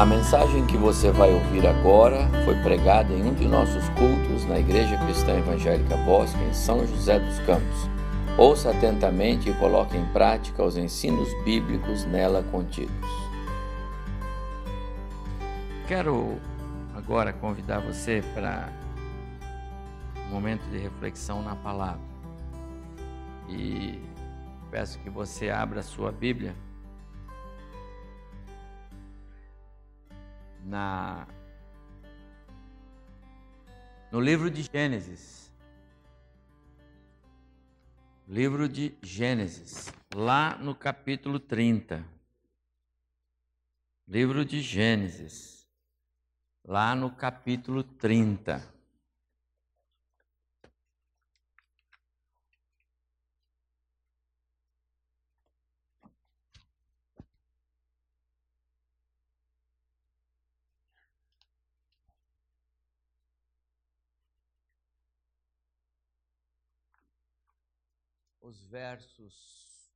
[0.00, 4.58] A mensagem que você vai ouvir agora foi pregada em um de nossos cultos na
[4.58, 7.86] Igreja Cristã Evangélica Bosque, em São José dos Campos.
[8.38, 12.90] Ouça atentamente e coloque em prática os ensinos bíblicos nela contidos.
[15.86, 16.40] Quero
[16.96, 18.72] agora convidar você para
[20.28, 22.00] um momento de reflexão na palavra.
[23.50, 24.00] E
[24.70, 26.54] peço que você abra a sua Bíblia
[30.64, 31.26] na
[34.10, 35.52] no livro de Gênesis.
[38.26, 42.04] Livro de Gênesis, lá no capítulo 30.
[44.06, 45.68] Livro de Gênesis,
[46.64, 48.79] lá no capítulo 30.
[68.70, 69.92] Versos,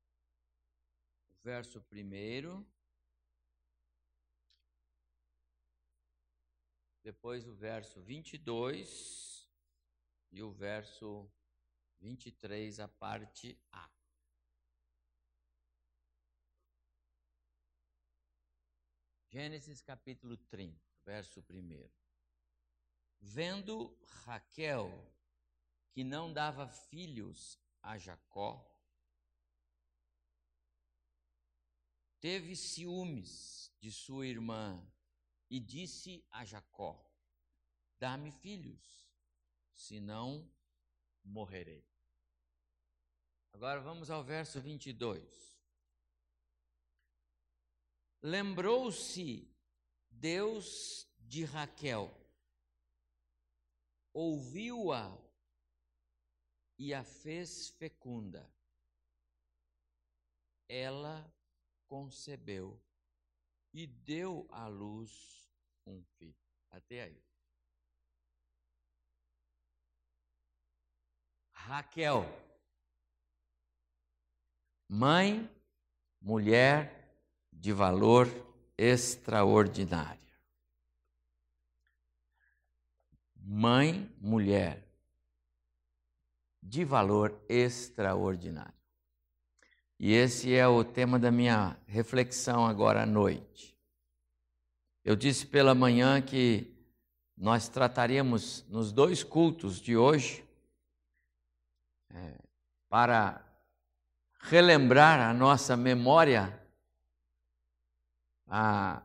[1.31, 2.67] o verso primeiro,
[7.05, 9.49] depois o verso 22
[10.33, 11.31] e o verso
[12.01, 13.89] 23, a parte A.
[19.31, 21.89] Gênesis capítulo 30, verso 1.
[23.21, 24.91] Vendo Raquel
[25.93, 28.67] que não dava filhos a Jacó,
[32.19, 34.83] teve ciúmes de sua irmã
[35.51, 36.99] e disse a Jacó:
[37.99, 39.07] Dá-me filhos,
[39.75, 40.51] senão
[41.23, 41.87] morrerei.
[43.53, 45.55] Agora vamos ao verso 22.
[48.23, 49.55] Lembrou-se
[50.11, 52.11] Deus de Raquel,
[54.15, 55.24] ouviu-a
[56.79, 58.49] e a fez fecunda.
[60.69, 61.33] Ela
[61.87, 62.81] concebeu
[63.73, 65.51] e deu à luz
[65.87, 66.35] um filho.
[66.71, 67.23] Até aí.
[71.53, 72.27] Raquel,
[74.89, 75.49] mãe,
[76.21, 77.17] mulher
[77.53, 78.27] de valor
[78.77, 80.21] extraordinário.
[83.37, 84.84] Mãe, mulher
[86.65, 88.73] de valor extraordinário.
[90.01, 93.79] E esse é o tema da minha reflexão agora à noite.
[95.05, 96.75] Eu disse pela manhã que
[97.37, 100.43] nós trataríamos nos dois cultos de hoje
[102.11, 102.39] é,
[102.89, 103.45] para
[104.41, 106.61] relembrar a nossa memória
[108.47, 109.03] a,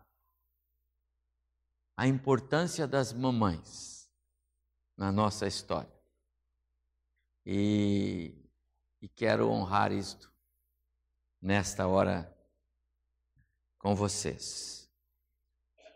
[1.97, 4.09] a importância das mamães
[4.95, 5.98] na nossa história.
[7.51, 8.31] E,
[9.01, 10.31] e quero honrar isto
[11.41, 12.31] nesta hora
[13.79, 14.87] com vocês.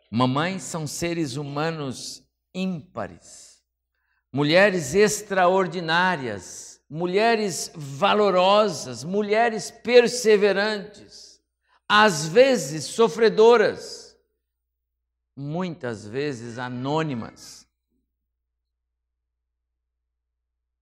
[0.09, 3.63] Mamães são seres humanos ímpares,
[4.31, 11.39] mulheres extraordinárias, mulheres valorosas, mulheres perseverantes,
[11.87, 14.17] às vezes sofredoras,
[15.35, 17.62] muitas vezes anônimas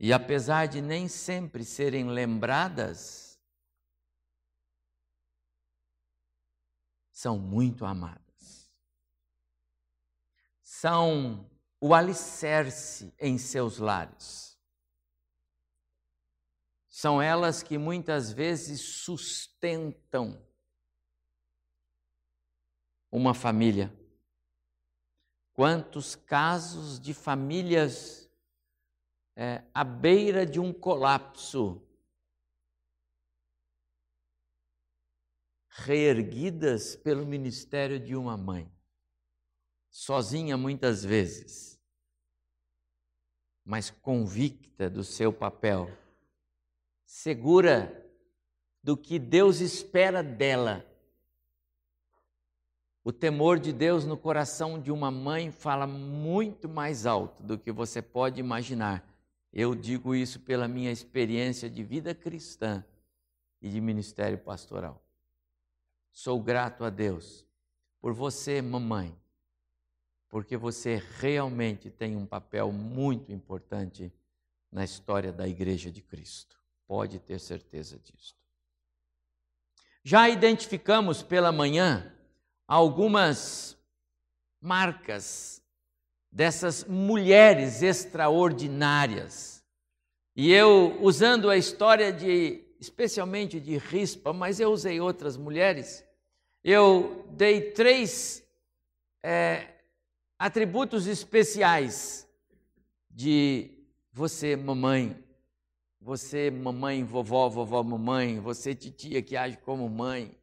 [0.03, 3.39] E apesar de nem sempre serem lembradas,
[7.11, 8.73] são muito amadas.
[10.63, 11.47] São
[11.79, 14.57] o alicerce em seus lares.
[16.89, 20.43] São elas que muitas vezes sustentam
[23.11, 23.95] uma família.
[25.53, 28.20] Quantos casos de famílias
[29.35, 31.81] é, à beira de um colapso,
[35.69, 38.71] reerguidas pelo ministério de uma mãe,
[39.89, 41.79] sozinha muitas vezes,
[43.63, 45.89] mas convicta do seu papel,
[47.05, 47.97] segura
[48.83, 50.85] do que Deus espera dela.
[53.03, 57.71] O temor de Deus no coração de uma mãe fala muito mais alto do que
[57.71, 59.10] você pode imaginar
[59.51, 62.83] eu digo isso pela minha experiência de vida cristã
[63.61, 65.03] e de ministério pastoral.
[66.11, 67.45] Sou grato a Deus
[67.99, 69.15] por você, mamãe,
[70.29, 74.11] porque você realmente tem um papel muito importante
[74.71, 76.57] na história da Igreja de Cristo.
[76.87, 78.35] Pode ter certeza disso.
[80.03, 82.11] Já identificamos pela manhã
[82.67, 83.77] algumas
[84.59, 85.60] marcas
[86.31, 89.63] dessas mulheres extraordinárias.
[90.35, 96.05] E eu, usando a história de, especialmente de Rispa, mas eu usei outras mulheres,
[96.63, 98.43] eu dei três
[99.23, 99.67] é,
[100.39, 102.27] atributos especiais
[103.09, 103.69] de
[104.13, 105.21] você, mamãe,
[105.99, 110.35] você, mamãe, vovó, vovó, mamãe, você, titia que age como mãe.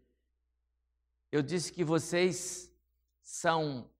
[1.32, 2.72] Eu disse que vocês
[3.22, 3.90] são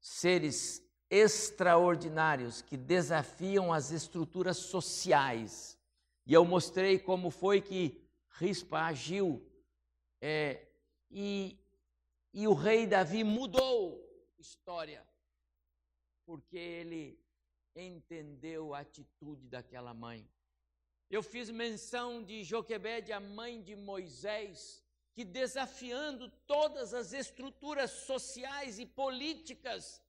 [0.00, 5.78] seres extraordinários que desafiam as estruturas sociais.
[6.26, 8.00] E eu mostrei como foi que
[8.30, 9.42] Rispa agiu.
[10.20, 10.66] É,
[11.10, 11.58] e,
[12.32, 14.04] e o rei Davi mudou
[14.38, 15.06] história,
[16.26, 17.18] porque ele
[17.74, 20.28] entendeu a atitude daquela mãe.
[21.08, 24.84] Eu fiz menção de Joquebede, a mãe de Moisés,
[25.14, 30.02] que desafiando todas as estruturas sociais e políticas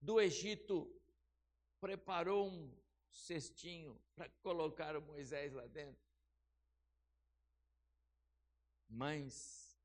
[0.00, 0.90] do Egito,
[1.80, 2.74] preparou um
[3.10, 6.02] cestinho para colocar o Moisés lá dentro.
[8.88, 9.78] Mães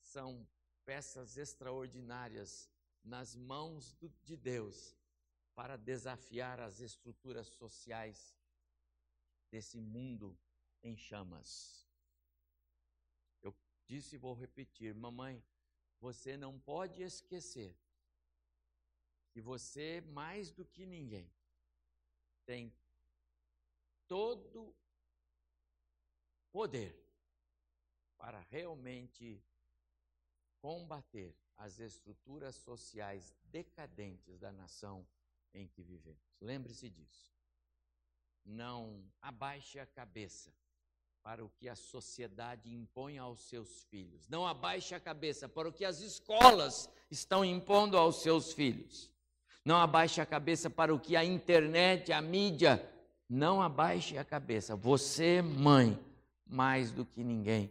[0.00, 0.46] são
[0.84, 2.70] peças extraordinárias
[3.04, 4.96] nas mãos de Deus
[5.54, 8.36] para desafiar as estruturas sociais
[9.50, 10.38] desse mundo
[10.82, 11.86] em chamas.
[13.42, 13.54] Eu
[13.86, 15.42] disse e vou repetir, mamãe,
[16.00, 17.76] você não pode esquecer
[19.38, 21.30] que você, mais do que ninguém,
[22.44, 22.74] tem
[24.08, 24.74] todo
[26.50, 26.92] poder
[28.16, 29.40] para realmente
[30.60, 35.06] combater as estruturas sociais decadentes da nação
[35.54, 36.20] em que vivemos.
[36.40, 37.32] Lembre-se disso
[38.44, 40.50] não abaixe a cabeça
[41.22, 44.26] para o que a sociedade impõe aos seus filhos.
[44.26, 49.12] Não abaixe a cabeça para o que as escolas estão impondo aos seus filhos.
[49.68, 52.82] Não abaixe a cabeça para o que a internet, a mídia.
[53.28, 54.74] Não abaixe a cabeça.
[54.74, 56.02] Você, mãe,
[56.46, 57.70] mais do que ninguém,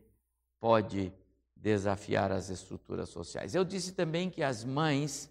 [0.60, 1.12] pode
[1.56, 3.56] desafiar as estruturas sociais.
[3.56, 5.28] Eu disse também que as mães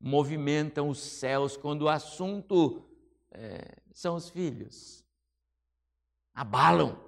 [0.00, 2.82] movimentam os céus quando o assunto
[3.30, 5.04] é, são os filhos.
[6.34, 6.98] Abalam.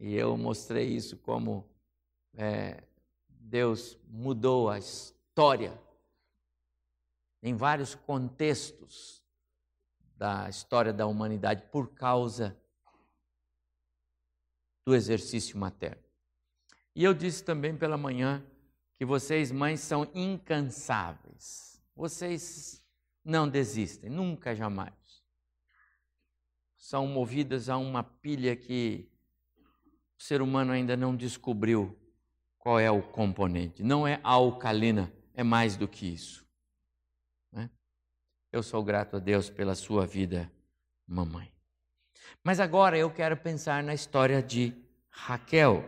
[0.00, 1.64] E eu mostrei isso como
[2.36, 2.82] é,
[3.28, 5.72] Deus mudou a história
[7.42, 9.22] em vários contextos
[10.16, 12.56] da história da humanidade por causa
[14.84, 16.02] do exercício materno.
[16.94, 18.44] E eu disse também pela manhã
[18.96, 21.82] que vocês, mães, são incansáveis.
[21.94, 22.84] Vocês
[23.24, 25.00] não desistem, nunca, jamais
[26.80, 29.06] são movidas a uma pilha que
[30.18, 31.96] o ser humano ainda não descobriu
[32.58, 33.82] qual é o componente.
[33.82, 36.44] Não é alcalina, é mais do que isso.
[38.52, 40.50] Eu sou grato a Deus pela sua vida,
[41.06, 41.52] mamãe.
[42.42, 44.74] Mas agora eu quero pensar na história de
[45.08, 45.84] Raquel,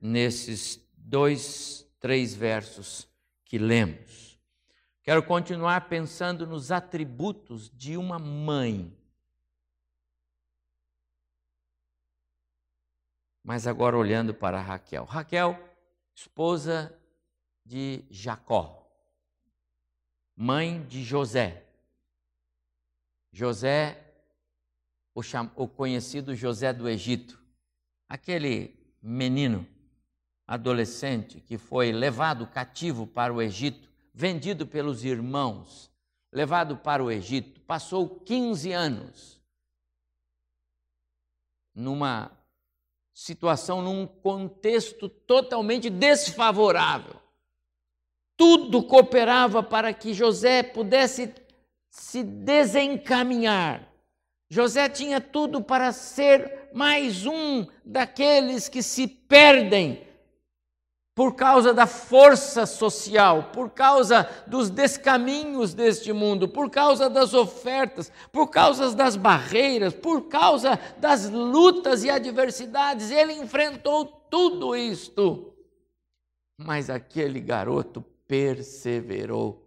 [0.00, 3.08] nesses dois, três versos
[3.44, 4.40] que lemos.
[5.02, 8.96] Quero continuar pensando nos atributos de uma mãe
[13.44, 15.04] Mas agora olhando para Raquel.
[15.04, 15.62] Raquel,
[16.14, 16.98] esposa
[17.62, 18.90] de Jacó,
[20.34, 21.62] mãe de José.
[23.34, 24.00] José,
[25.12, 25.50] o, cham...
[25.56, 27.42] o conhecido José do Egito,
[28.08, 29.66] aquele menino,
[30.46, 35.90] adolescente que foi levado cativo para o Egito, vendido pelos irmãos,
[36.32, 39.40] levado para o Egito, passou 15 anos
[41.74, 42.30] numa
[43.12, 47.20] situação num contexto totalmente desfavorável.
[48.36, 51.26] Tudo cooperava para que José pudesse
[51.94, 53.88] se desencaminhar.
[54.50, 60.04] José tinha tudo para ser mais um daqueles que se perdem
[61.14, 68.10] por causa da força social, por causa dos descaminhos deste mundo, por causa das ofertas,
[68.32, 73.12] por causa das barreiras, por causa das lutas e adversidades.
[73.12, 75.54] Ele enfrentou tudo isto.
[76.58, 79.60] Mas aquele garoto perseverou.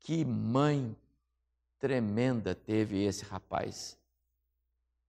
[0.00, 0.96] Que mãe
[1.78, 3.98] tremenda teve esse rapaz.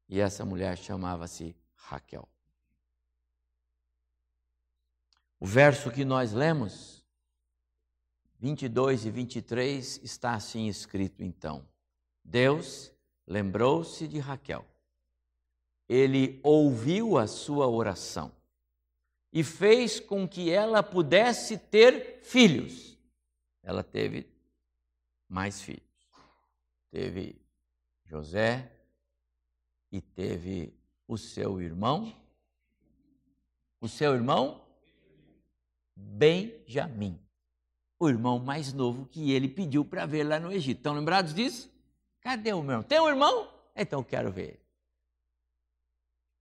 [0.07, 2.27] E essa mulher chamava-se Raquel.
[5.39, 7.05] O verso que nós lemos,
[8.39, 11.65] 22 e 23, está assim escrito então:
[12.23, 12.91] Deus
[13.25, 14.65] lembrou-se de Raquel.
[15.87, 18.31] Ele ouviu a sua oração
[19.31, 22.97] e fez com que ela pudesse ter filhos.
[23.63, 24.27] Ela teve
[25.27, 25.88] mais filhos.
[26.91, 27.39] Teve
[28.05, 28.71] José
[29.91, 30.73] e teve
[31.07, 32.15] o seu irmão.
[33.81, 34.65] O seu irmão
[35.95, 37.19] Benjamim,
[37.99, 40.77] o irmão mais novo que ele pediu para ver lá no Egito.
[40.77, 41.69] Estão lembrados disso?
[42.21, 42.83] Cadê o meu irmão?
[42.83, 43.53] Tem um irmão?
[43.75, 44.65] Então quero ver.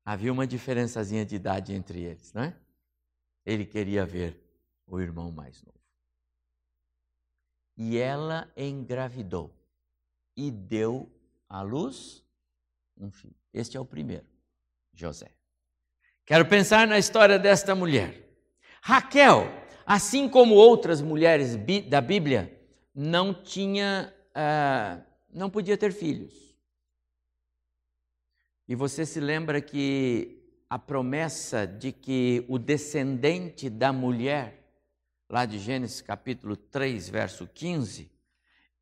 [0.04, 2.56] Havia uma diferençazinha de idade entre eles, não é?
[3.44, 4.40] Ele queria ver
[4.86, 5.78] o irmão mais novo.
[7.76, 9.52] E ela engravidou
[10.38, 11.10] e deu
[11.48, 12.24] à luz
[12.96, 13.34] um filho.
[13.52, 14.24] Este é o primeiro,
[14.94, 15.32] José.
[16.24, 18.24] Quero pensar na história desta mulher.
[18.80, 19.48] Raquel,
[19.84, 21.56] assim como outras mulheres
[21.88, 22.56] da Bíblia,
[22.94, 26.56] não tinha, uh, não podia ter filhos.
[28.68, 30.40] E você se lembra que
[30.70, 34.70] a promessa de que o descendente da mulher,
[35.28, 38.17] lá de Gênesis capítulo 3, verso 15,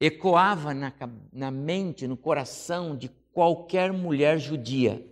[0.00, 0.92] ecoava na,
[1.32, 5.04] na mente, no coração de qualquer mulher judia.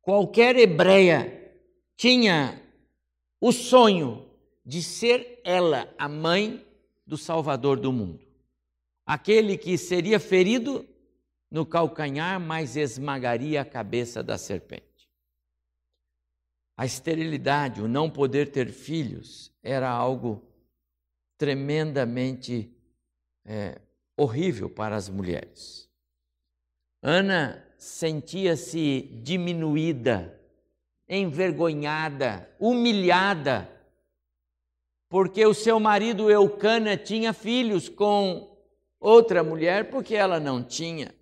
[0.00, 1.52] Qualquer hebreia
[1.96, 2.60] tinha
[3.40, 4.28] o sonho
[4.64, 6.64] de ser ela a mãe
[7.06, 8.24] do Salvador do mundo.
[9.06, 10.86] Aquele que seria ferido
[11.50, 15.08] no calcanhar, mas esmagaria a cabeça da serpente.
[16.76, 20.42] A esterilidade, o não poder ter filhos, era algo
[21.38, 22.74] tremendamente
[23.44, 23.80] é,
[24.16, 25.90] horrível para as mulheres.
[27.02, 30.40] Ana sentia-se diminuída,
[31.08, 33.70] envergonhada, humilhada,
[35.08, 38.56] porque o seu marido Eucana tinha filhos com
[38.98, 41.14] outra mulher, porque ela não tinha.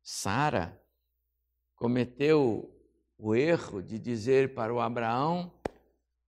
[0.00, 0.80] Sara
[1.74, 2.74] cometeu
[3.18, 5.52] o erro de dizer para o Abraão: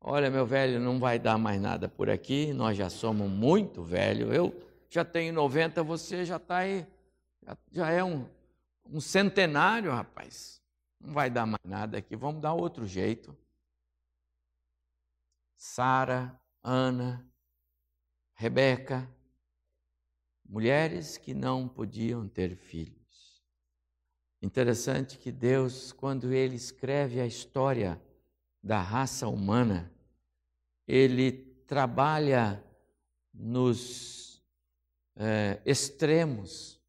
[0.00, 4.32] Olha, meu velho, não vai dar mais nada por aqui, nós já somos muito velhos.
[4.34, 4.54] Eu
[4.88, 6.86] já tenho 90, você já está aí,
[7.42, 8.26] já, já é um,
[8.86, 10.62] um centenário, rapaz.
[10.98, 13.36] Não vai dar mais nada aqui, vamos dar outro jeito.
[15.54, 17.26] Sara, Ana,
[18.34, 19.06] Rebeca,
[20.48, 23.44] mulheres que não podiam ter filhos.
[24.40, 28.00] Interessante que Deus, quando ele escreve a história
[28.62, 29.90] da raça humana,
[30.86, 31.32] ele
[31.66, 32.62] trabalha
[33.32, 34.42] nos
[35.16, 36.80] é, extremos.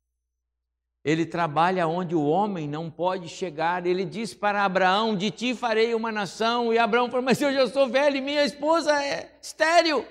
[1.03, 3.85] Ele trabalha onde o homem não pode chegar.
[3.85, 6.73] Ele diz para Abraão: De ti farei uma nação.
[6.73, 10.05] E Abraão falou: Mas eu já sou velho e minha esposa é estéril.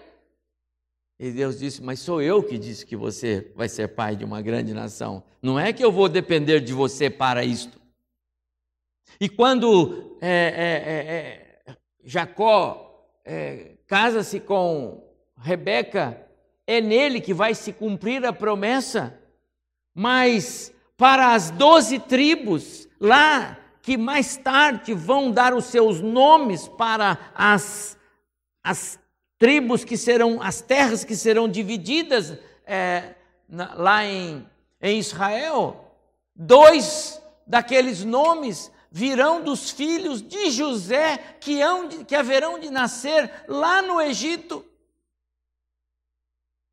[1.18, 4.42] E Deus disse: Mas sou eu que disse que você vai ser pai de uma
[4.42, 5.22] grande nação.
[5.40, 7.80] Não é que eu vou depender de você para isto.
[9.20, 11.39] E quando é, é, é, é
[12.04, 15.04] Jacó é, casa-se com
[15.37, 16.26] Rebeca,
[16.66, 19.19] é nele que vai se cumprir a promessa.
[19.95, 27.19] Mas para as doze tribos, lá que mais tarde vão dar os seus nomes para
[27.35, 27.97] as,
[28.62, 28.99] as
[29.38, 33.14] tribos que serão, as terras que serão divididas é,
[33.49, 34.47] na, lá em,
[34.80, 35.95] em Israel,
[36.37, 43.44] dois daqueles nomes virão dos filhos de José que, hão de, que haverão de nascer
[43.47, 44.64] lá no Egito.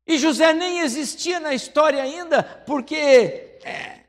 [0.06, 2.96] E José nem existia na história ainda, porque
[3.62, 4.04] é,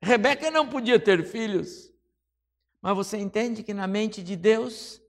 [0.00, 1.92] Rebeca não podia ter filhos.
[2.80, 5.02] Mas você entende que na mente de Deus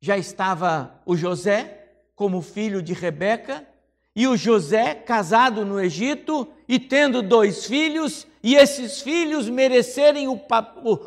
[0.00, 1.74] já estava o José,
[2.14, 3.68] como filho de Rebeca,
[4.16, 10.40] e o José casado no Egito e tendo dois filhos, e esses filhos merecerem o,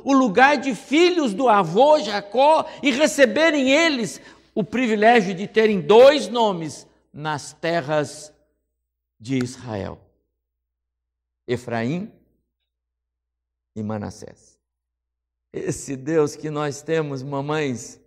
[0.04, 4.22] o lugar de filhos do avô Jacó e receberem eles
[4.54, 8.34] o privilégio de terem dois nomes nas terras
[9.20, 10.00] de Israel:
[11.48, 12.12] Efraim
[13.76, 14.60] e Manassés.
[15.54, 18.00] Esse Deus que nós temos, mamães,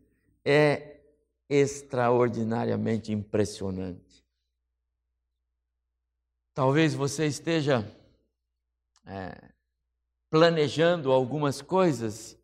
[0.44, 1.00] é
[1.48, 4.24] extraordinariamente impressionante.
[6.54, 7.84] Talvez você esteja
[9.06, 9.34] é,
[10.30, 12.36] planejando algumas coisas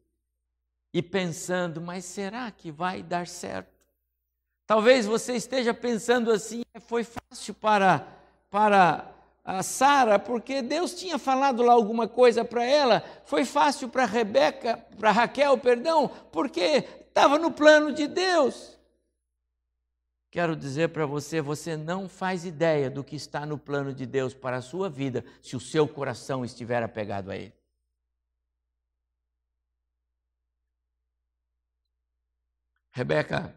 [0.93, 3.81] e pensando, mas será que vai dar certo?
[4.67, 8.07] Talvez você esteja pensando assim, é, foi fácil para,
[8.49, 9.13] para
[9.45, 14.77] a Sara, porque Deus tinha falado lá alguma coisa para ela, foi fácil para Rebeca,
[14.99, 18.79] para Raquel, perdão, porque estava no plano de Deus.
[20.31, 24.33] Quero dizer para você, você não faz ideia do que está no plano de Deus
[24.33, 27.53] para a sua vida se o seu coração estiver apegado a Ele.
[32.93, 33.57] Rebeca,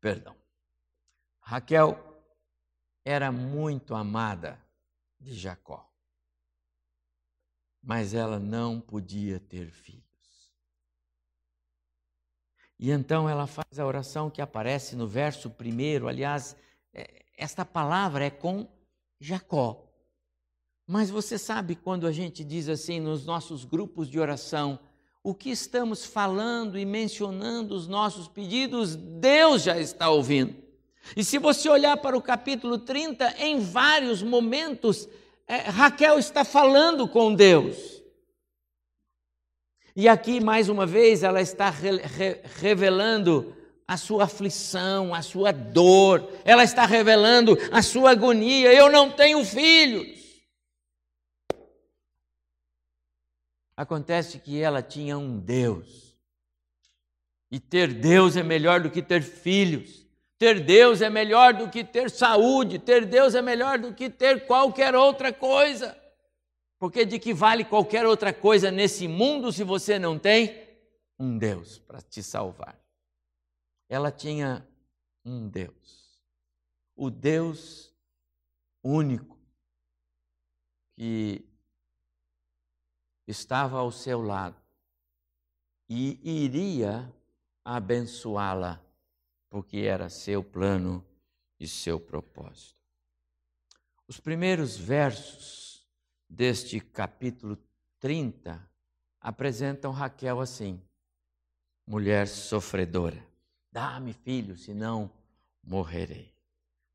[0.00, 0.36] perdão,
[1.40, 1.98] Raquel
[3.04, 4.62] era muito amada
[5.18, 5.90] de Jacó,
[7.82, 10.05] mas ela não podia ter filhos.
[12.78, 16.56] E então ela faz a oração que aparece no verso primeiro, aliás,
[16.92, 18.66] é, esta palavra é com
[19.18, 19.82] Jacó.
[20.86, 24.78] Mas você sabe quando a gente diz assim nos nossos grupos de oração,
[25.22, 30.54] o que estamos falando e mencionando os nossos pedidos, Deus já está ouvindo.
[31.16, 35.08] E se você olhar para o capítulo 30, em vários momentos,
[35.46, 37.95] é, Raquel está falando com Deus.
[39.96, 43.56] E aqui, mais uma vez, ela está re re revelando
[43.88, 48.74] a sua aflição, a sua dor, ela está revelando a sua agonia.
[48.74, 50.44] Eu não tenho filhos.
[53.74, 56.14] Acontece que ela tinha um Deus.
[57.50, 60.06] E ter Deus é melhor do que ter filhos.
[60.36, 62.78] Ter Deus é melhor do que ter saúde.
[62.78, 65.96] Ter Deus é melhor do que ter qualquer outra coisa.
[66.78, 70.66] Porque de que vale qualquer outra coisa nesse mundo se você não tem
[71.18, 72.78] um Deus para te salvar?
[73.88, 74.66] Ela tinha
[75.24, 76.20] um Deus.
[76.94, 77.94] O Deus
[78.82, 79.38] único
[80.94, 81.44] que
[83.26, 84.60] estava ao seu lado
[85.88, 87.12] e iria
[87.64, 88.82] abençoá-la,
[89.48, 91.04] porque era seu plano
[91.58, 92.76] e seu propósito.
[94.06, 95.65] Os primeiros versos
[96.28, 97.58] deste capítulo
[98.00, 98.60] 30
[99.20, 100.80] apresentam Raquel assim:
[101.86, 103.24] mulher sofredora,
[103.72, 105.10] dá-me filho, senão
[105.62, 106.34] morrerei.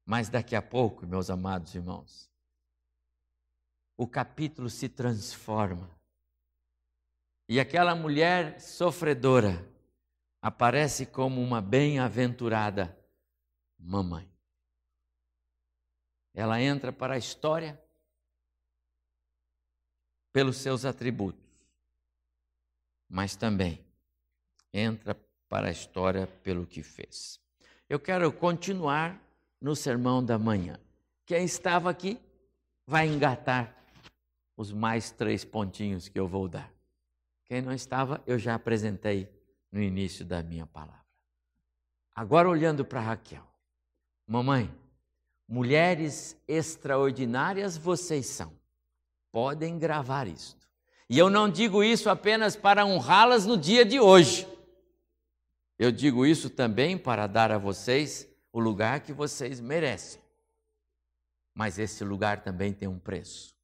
[0.06, 2.30] Mas daqui a pouco, meus amados irmãos,
[3.96, 5.90] o capítulo se transforma
[7.48, 9.70] e aquela mulher sofredora
[10.42, 12.98] aparece como uma bem-aventurada
[13.77, 14.32] mamãe.
[16.34, 17.77] Ela entra para a história
[20.31, 21.44] pelos seus atributos,
[23.09, 23.83] mas também
[24.74, 25.15] entra
[25.50, 27.39] para a história pelo que fez.
[27.89, 29.22] Eu quero continuar
[29.59, 30.79] no sermão da manhã.
[31.25, 32.20] Quem estava aqui
[32.87, 33.75] vai engatar
[34.55, 36.72] os mais três pontinhos que eu vou dar.
[37.46, 39.29] Quem não estava, eu já apresentei
[39.72, 41.01] no início da minha palavra.
[42.15, 43.46] Agora, olhando para Raquel,
[44.27, 44.74] mamãe,
[45.48, 48.61] mulheres extraordinárias vocês são.
[49.31, 50.67] Podem gravar isto.
[51.09, 54.48] E eu não digo isso apenas para honrá-las no dia de hoje.
[55.77, 60.22] Eu digo isso também para dar a vocês o lugar que vocês merecem.
[61.53, 63.55] Mas esse lugar também tem um preço.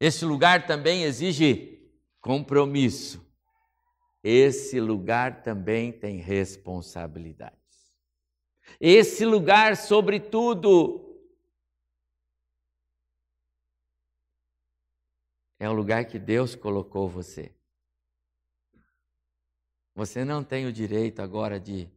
[0.00, 3.26] Esse lugar também exige compromisso.
[4.22, 7.56] Esse lugar também tem responsabilidades.
[8.80, 11.07] Esse lugar, sobretudo,
[15.58, 17.52] é o lugar que Deus colocou você.
[19.94, 21.90] Você não tem o direito agora de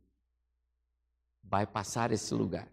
[1.43, 2.67] bypassar esse lugar.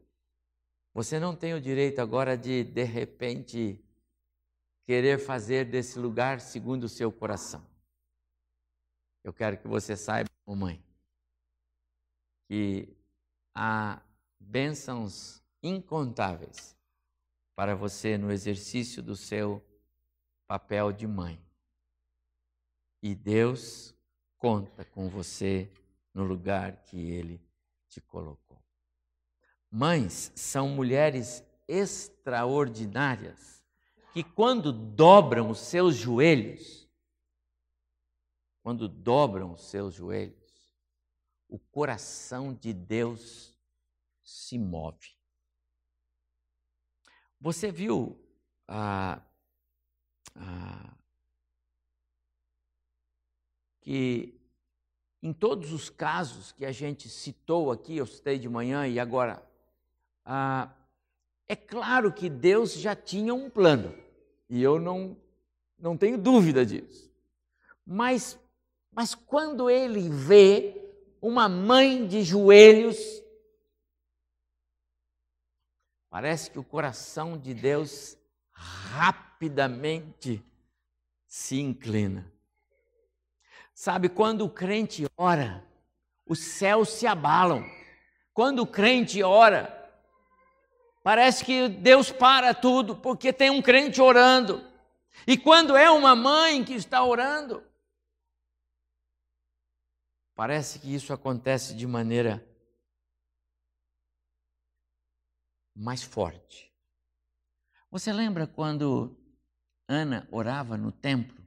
[0.94, 3.78] Você não tem o direito agora de, de repente,
[4.86, 7.64] querer fazer desse lugar segundo o seu coração.
[9.22, 10.82] Eu quero que você saiba, mamãe,
[12.48, 12.96] que
[13.54, 14.00] há
[14.40, 16.74] bênçãos incontáveis
[17.54, 19.62] para você no exercício do seu
[20.48, 21.40] papel de mãe.
[23.02, 23.94] E Deus
[24.38, 25.70] conta com você
[26.12, 27.40] no lugar que Ele
[27.88, 28.60] te colocou.
[29.70, 33.62] Mães são mulheres extraordinárias
[34.14, 36.88] que quando dobram os seus joelhos,
[38.62, 40.74] quando dobram os seus joelhos,
[41.46, 43.54] o coração de Deus
[44.22, 45.16] se move.
[47.40, 48.18] Você viu
[48.66, 49.22] ah,
[50.38, 50.94] ah,
[53.80, 54.34] que
[55.22, 59.42] em todos os casos que a gente citou aqui, eu citei de manhã e agora
[60.24, 60.70] ah,
[61.48, 63.94] é claro que Deus já tinha um plano,
[64.48, 65.16] e eu não,
[65.78, 67.10] não tenho dúvida disso.
[67.86, 68.38] Mas,
[68.92, 70.76] mas quando ele vê
[71.22, 72.98] uma mãe de joelhos,
[76.10, 78.18] parece que o coração de Deus
[79.38, 80.44] rapidamente
[81.24, 82.30] se inclina.
[83.72, 85.64] Sabe, quando o crente ora,
[86.26, 87.64] os céus se abalam.
[88.34, 89.78] Quando o crente ora,
[91.00, 94.62] Parece que Deus para tudo porque tem um crente orando.
[95.26, 97.64] E quando é uma mãe que está orando,
[100.34, 102.46] parece que isso acontece de maneira
[105.74, 106.70] mais forte.
[107.90, 109.16] Você lembra quando
[109.88, 111.42] Ana orava no templo?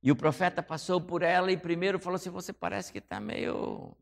[0.00, 3.96] E o profeta passou por ela e primeiro falou assim: Você parece que está meio,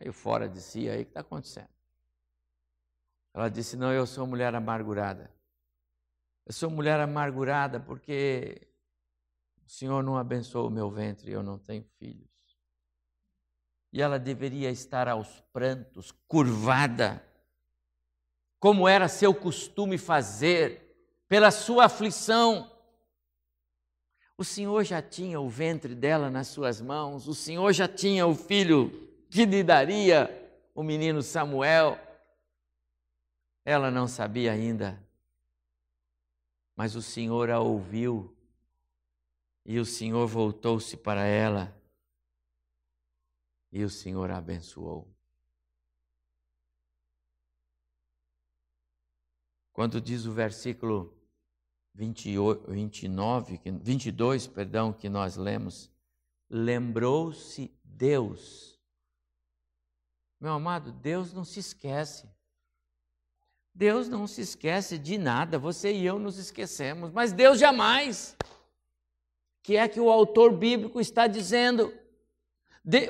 [0.00, 1.68] meio fora de si aí, o que está acontecendo?
[3.34, 5.30] Ela disse: Não, eu sou mulher amargurada.
[6.46, 8.68] Eu sou mulher amargurada porque
[9.64, 12.30] o Senhor não abençoou o meu ventre e eu não tenho filhos.
[13.92, 17.24] E ela deveria estar aos prantos, curvada,
[18.58, 20.81] como era seu costume fazer,
[21.32, 22.70] pela sua aflição.
[24.36, 28.34] O Senhor já tinha o ventre dela nas suas mãos, o Senhor já tinha o
[28.34, 30.28] filho que lhe daria
[30.74, 31.98] o menino Samuel.
[33.64, 35.02] Ela não sabia ainda,
[36.76, 38.36] mas o Senhor a ouviu
[39.64, 41.74] e o Senhor voltou-se para ela
[43.72, 45.10] e o Senhor a abençoou.
[49.72, 51.21] Quando diz o versículo
[51.94, 55.90] 28, 29, 22, perdão, que nós lemos,
[56.48, 58.80] lembrou-se Deus.
[60.40, 62.28] Meu amado, Deus não se esquece.
[63.74, 68.36] Deus não se esquece de nada, você e eu nos esquecemos, mas Deus jamais.
[69.62, 71.92] Que é que o autor bíblico está dizendo?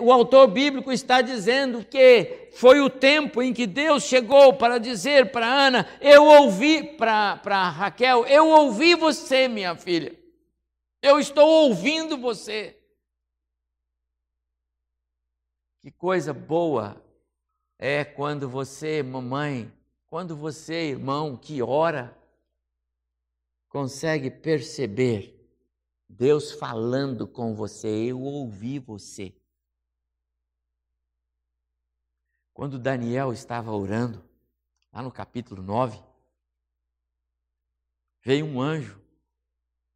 [0.00, 5.32] O autor bíblico está dizendo que foi o tempo em que Deus chegou para dizer
[5.32, 10.18] para Ana: Eu ouvi, para Raquel, eu ouvi você, minha filha.
[11.00, 12.78] Eu estou ouvindo você.
[15.80, 17.02] Que coisa boa
[17.78, 19.72] é quando você, mamãe,
[20.06, 22.16] quando você, irmão, que ora,
[23.68, 25.42] consegue perceber
[26.08, 29.34] Deus falando com você, eu ouvi você.
[32.62, 34.22] Quando Daniel estava orando,
[34.92, 36.00] lá no capítulo 9,
[38.22, 39.02] veio um anjo,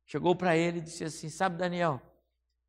[0.05, 2.03] chegou para ele e disse assim: Sabe, Daniel,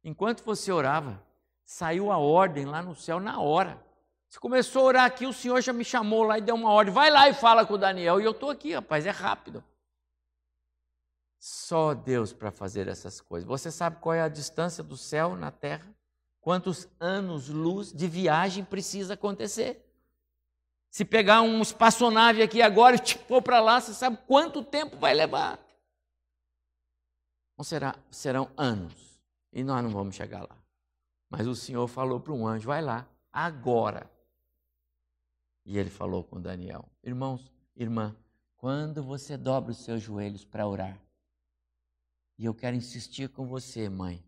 [0.04, 1.20] enquanto você orava,
[1.66, 3.84] saiu a ordem lá no céu na hora.
[4.30, 6.94] Você começou a orar aqui, o Senhor já me chamou lá e deu uma ordem.
[6.94, 8.22] Vai lá e fala com o Daniel.
[8.22, 9.64] E eu estou aqui, rapaz, é rápido.
[11.40, 13.48] Só Deus para fazer essas coisas.
[13.48, 15.92] Você sabe qual é a distância do céu na terra?
[16.40, 19.86] Quantos anos-luz de viagem precisa acontecer?
[20.98, 24.98] Se pegar um espaçonave aqui agora e te pôr para lá, você sabe quanto tempo
[24.98, 25.60] vai levar?
[27.56, 29.22] Não será, serão anos
[29.54, 30.58] e nós não vamos chegar lá.
[31.30, 34.10] Mas o Senhor falou para um anjo: vai lá, agora.
[35.64, 38.18] E ele falou com Daniel: Irmãos, irmã,
[38.56, 41.00] quando você dobra os seus joelhos para orar,
[42.40, 44.26] e eu quero insistir com você, mãe,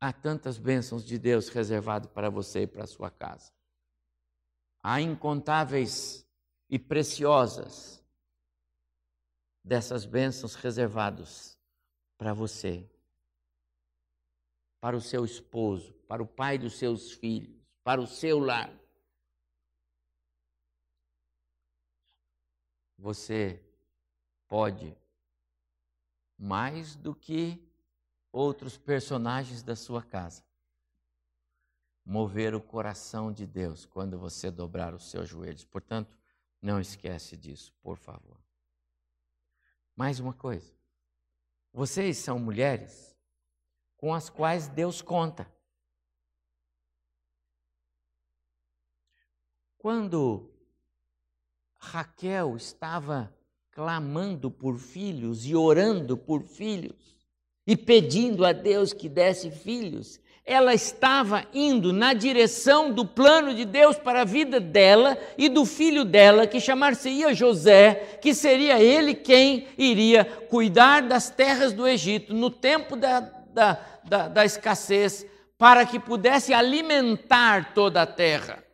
[0.00, 3.57] há tantas bênçãos de Deus reservado para você e para a sua casa.
[4.90, 6.26] Há incontáveis
[6.66, 8.02] e preciosas
[9.62, 11.58] dessas bênçãos reservados
[12.16, 12.90] para você,
[14.80, 18.72] para o seu esposo, para o pai dos seus filhos, para o seu lar.
[22.96, 23.62] Você
[24.48, 24.96] pode,
[26.38, 27.62] mais do que
[28.32, 30.47] outros personagens da sua casa,
[32.08, 35.66] mover o coração de Deus quando você dobrar os seus joelhos.
[35.66, 36.16] Portanto,
[36.60, 38.40] não esquece disso, por favor.
[39.94, 40.72] Mais uma coisa.
[41.70, 43.14] Vocês são mulheres
[43.98, 45.46] com as quais Deus conta.
[49.76, 50.50] Quando
[51.76, 53.36] Raquel estava
[53.70, 57.18] clamando por filhos e orando por filhos
[57.66, 60.18] e pedindo a Deus que desse filhos,
[60.48, 65.66] ela estava indo na direção do plano de Deus para a vida dela e do
[65.66, 72.32] filho dela, que chamar-se-ia José, que seria ele quem iria cuidar das terras do Egito
[72.32, 75.26] no tempo da, da, da, da escassez,
[75.58, 78.64] para que pudesse alimentar toda a terra.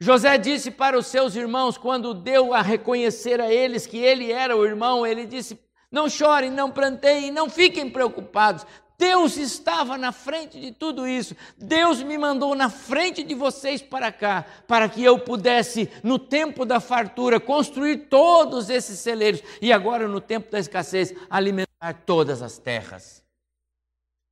[0.00, 4.56] José disse para os seus irmãos, quando deu a reconhecer a eles que ele era
[4.56, 5.60] o irmão, ele disse:
[5.92, 8.66] Não chorem, não planteiem, não fiquem preocupados.
[8.96, 11.36] Deus estava na frente de tudo isso.
[11.58, 16.64] Deus me mandou na frente de vocês para cá, para que eu pudesse, no tempo
[16.64, 22.58] da fartura, construir todos esses celeiros e agora, no tempo da escassez, alimentar todas as
[22.58, 23.24] terras.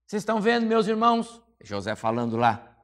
[0.07, 1.43] Vocês estão vendo, meus irmãos?
[1.61, 2.77] José falando lá.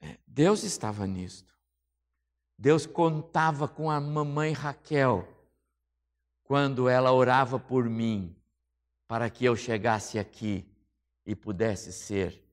[0.00, 1.52] É, Deus estava nisto.
[2.58, 5.26] Deus contava com a mamãe Raquel
[6.44, 8.34] quando ela orava por mim,
[9.08, 10.66] para que eu chegasse aqui
[11.24, 12.44] e pudesse ser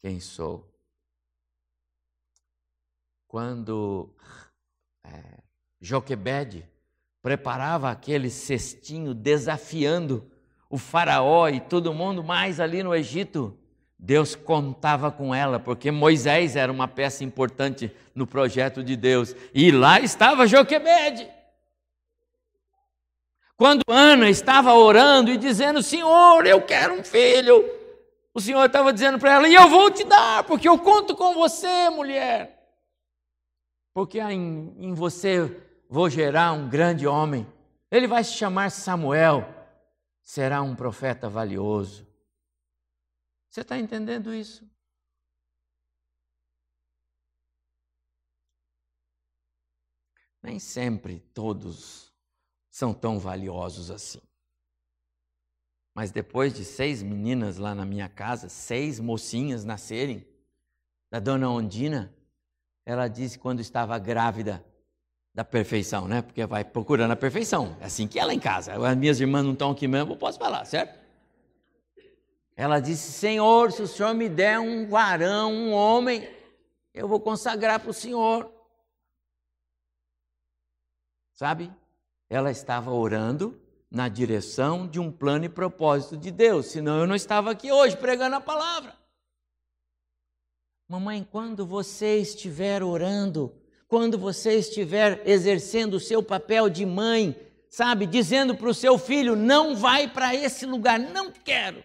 [0.00, 0.72] quem sou.
[3.26, 4.08] Quando
[5.04, 5.38] é,
[7.20, 10.30] preparava aquele cestinho desafiando
[10.70, 13.58] o faraó e todo mundo mais ali no Egito,
[13.98, 19.34] Deus contava com ela, porque Moisés era uma peça importante no projeto de Deus.
[19.52, 21.37] E lá estava Joquebede.
[23.58, 27.64] Quando Ana estava orando e dizendo: Senhor, eu quero um filho,
[28.32, 31.34] o Senhor estava dizendo para ela: E eu vou te dar, porque eu conto com
[31.34, 32.56] você, mulher.
[33.92, 37.52] Porque em, em você vou gerar um grande homem.
[37.90, 39.42] Ele vai se chamar Samuel,
[40.22, 42.06] será um profeta valioso.
[43.50, 44.64] Você está entendendo isso?
[50.40, 52.07] Nem sempre todos
[52.78, 54.20] são tão valiosos assim.
[55.92, 60.24] Mas depois de seis meninas lá na minha casa, seis mocinhas nascerem,
[61.10, 62.14] da dona Ondina,
[62.86, 64.64] ela disse quando estava grávida
[65.34, 66.22] da perfeição, né?
[66.22, 67.76] Porque vai procurando a perfeição.
[67.80, 68.74] É assim que ela em casa.
[68.74, 71.00] As minhas irmãs não estão aqui mesmo, eu posso falar, certo?
[72.54, 76.28] Ela disse: Senhor, se o Senhor me der um varão, um homem,
[76.94, 78.48] eu vou consagrar para o Senhor.
[81.34, 81.72] Sabe?
[82.28, 83.60] Ela estava orando
[83.90, 87.96] na direção de um plano e propósito de Deus, senão eu não estava aqui hoje
[87.96, 88.94] pregando a palavra.
[90.86, 93.54] Mamãe, quando você estiver orando,
[93.86, 97.34] quando você estiver exercendo o seu papel de mãe,
[97.70, 101.82] sabe, dizendo para o seu filho: não vai para esse lugar, não quero.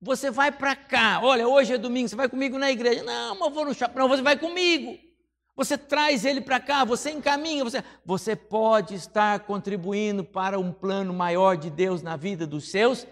[0.00, 3.02] Você vai para cá, olha, hoje é domingo, você vai comigo na igreja.
[3.02, 3.98] Não, mas eu vou no shopping.
[3.98, 4.98] Não, você vai comigo.
[5.56, 11.14] Você traz ele para cá, você encaminha, você, você pode estar contribuindo para um plano
[11.14, 13.06] maior de Deus na vida dos seus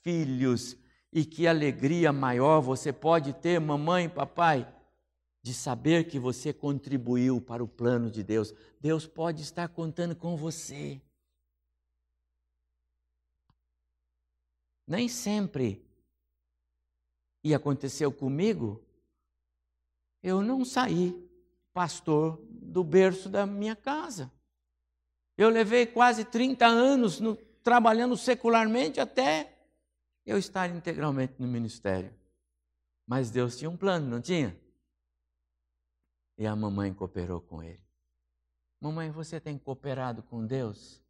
[0.00, 0.76] filhos.
[1.12, 4.72] E que alegria maior você pode ter, mamãe, papai,
[5.42, 8.54] de saber que você contribuiu para o plano de Deus.
[8.80, 11.00] Deus pode estar contando com você.
[14.86, 15.84] Nem sempre
[17.42, 18.82] e aconteceu comigo,
[20.22, 21.23] eu não saí
[21.74, 24.32] pastor do berço da minha casa.
[25.36, 29.58] Eu levei quase 30 anos no, trabalhando secularmente até
[30.24, 32.14] eu estar integralmente no ministério.
[33.04, 34.56] Mas Deus tinha um plano, não tinha?
[36.38, 37.82] E a mamãe cooperou com ele.
[38.80, 41.02] Mamãe, você tem cooperado com Deus?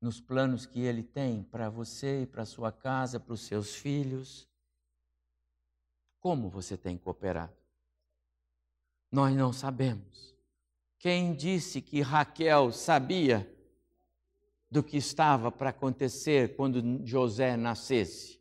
[0.00, 4.48] Nos planos que Ele tem para você e para sua casa, para os seus filhos?
[6.20, 7.57] Como você tem cooperado?
[9.10, 10.36] Nós não sabemos.
[10.98, 13.48] Quem disse que Raquel sabia
[14.70, 18.38] do que estava para acontecer quando José nascesse?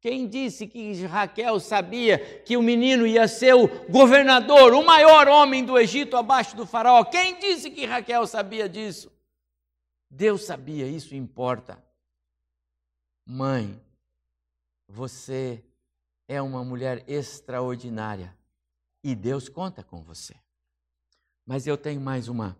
[0.00, 5.64] Quem disse que Raquel sabia que o menino ia ser o governador, o maior homem
[5.64, 7.04] do Egito abaixo do faraó?
[7.04, 9.12] Quem disse que Raquel sabia disso?
[10.10, 11.82] Deus sabia, isso importa.
[13.24, 13.80] Mãe,
[14.88, 15.62] você
[16.26, 18.36] é uma mulher extraordinária
[19.02, 20.34] e Deus conta com você.
[21.44, 22.56] Mas eu tenho mais uma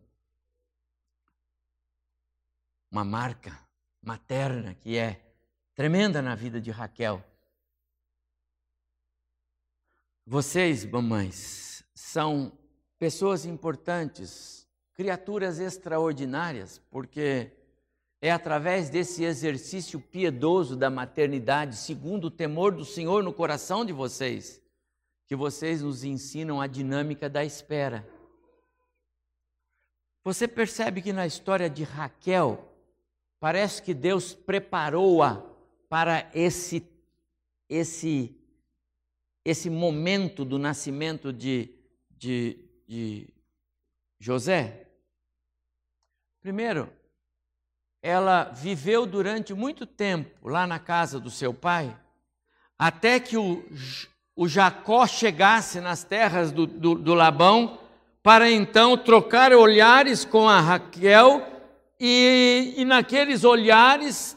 [2.90, 3.59] uma marca
[4.02, 5.35] materna que é
[5.74, 7.24] tremenda na vida de Raquel.
[10.26, 12.52] Vocês, mamães, são
[12.98, 17.50] pessoas importantes, criaturas extraordinárias, porque
[18.20, 23.92] é através desse exercício piedoso da maternidade, segundo o temor do Senhor no coração de
[23.92, 24.62] vocês,
[25.32, 28.06] que vocês nos ensinam a dinâmica da espera.
[30.22, 32.70] Você percebe que na história de Raquel,
[33.40, 35.42] parece que Deus preparou-a
[35.88, 36.86] para esse
[37.66, 38.38] esse
[39.42, 41.74] esse momento do nascimento de,
[42.10, 43.32] de, de
[44.20, 44.86] José?
[46.42, 46.92] Primeiro,
[48.02, 51.98] ela viveu durante muito tempo lá na casa do seu pai,
[52.78, 53.64] até que o,
[54.34, 57.78] o Jacó chegasse nas terras do, do, do Labão,
[58.22, 61.46] para então trocar olhares com a Raquel,
[62.00, 64.36] e, e naqueles olhares,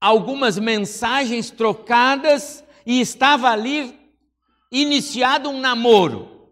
[0.00, 3.98] algumas mensagens trocadas, e estava ali
[4.70, 6.48] iniciado um namoro.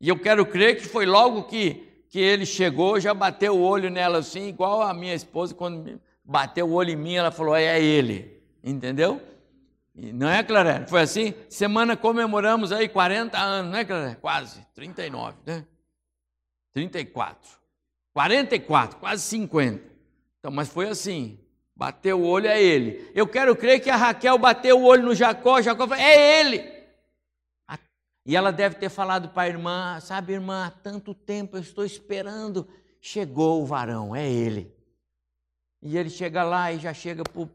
[0.00, 3.90] E eu quero crer que foi logo que que ele chegou, já bateu o olho
[3.90, 7.78] nela assim, igual a minha esposa, quando bateu o olho em mim, ela falou: é
[7.78, 9.20] ele, entendeu?
[9.96, 10.86] Não é, Claré?
[10.86, 11.32] Foi assim?
[11.48, 14.14] Semana comemoramos aí 40 anos, não é, Claré?
[14.16, 15.64] Quase, 39, né?
[16.74, 17.50] 34,
[18.12, 19.82] 44, quase 50.
[20.38, 21.38] Então, mas foi assim,
[21.74, 23.10] bateu o olho, é ele.
[23.14, 26.76] Eu quero crer que a Raquel bateu o olho no Jacó, Jacó falou: é ele.
[28.26, 31.84] E ela deve ter falado para a irmã: Sabe, irmã, há tanto tempo eu estou
[31.84, 32.68] esperando.
[33.00, 34.74] Chegou o varão, é ele.
[35.80, 37.46] E ele chega lá e já chega para o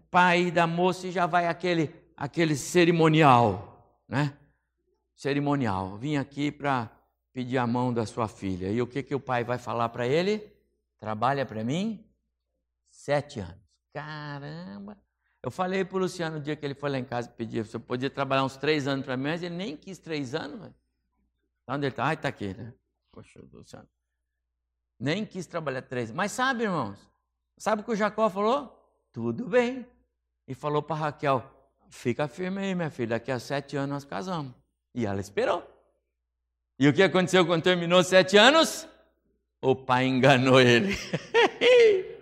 [0.00, 4.36] pai da moça e já vai aquele, aquele cerimonial, né?
[5.14, 5.96] Cerimonial.
[5.96, 6.90] Vim aqui para
[7.32, 8.70] pedir a mão da sua filha.
[8.70, 10.52] E o que, que o pai vai falar para ele?
[10.98, 12.04] Trabalha para mim
[12.90, 13.66] sete anos.
[13.92, 14.98] Caramba!
[15.42, 17.76] Eu falei para o Luciano no dia que ele foi lá em casa pedir, se
[17.76, 20.60] eu podia trabalhar uns três anos para mim, mas ele nem quis três anos.
[20.60, 20.74] Véio.
[21.68, 22.08] Onde ele está?
[22.08, 22.74] Ah, está aqui, né?
[23.12, 23.88] Poxa, Luciano.
[24.98, 26.10] Nem quis trabalhar três.
[26.10, 26.98] Mas sabe, irmãos,
[27.56, 28.85] sabe o que o Jacó falou?
[29.16, 29.86] Tudo bem.
[30.46, 31.42] E falou para Raquel:
[31.88, 34.52] fica firme aí, minha filha, daqui a sete anos nós casamos.
[34.94, 35.66] E ela esperou.
[36.78, 38.86] E o que aconteceu quando terminou sete anos?
[39.62, 40.94] O pai enganou ele.